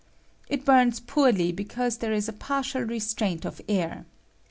It 0.49 0.65
bums 0.65 0.99
poorly 0.99 1.51
because 1.51 1.97
there 1.97 2.11
is 2.11 2.27
a 2.27 2.33
partial 2.33 2.81
restraint 2.81 3.45
of 3.45 3.61
iar. 3.67 4.05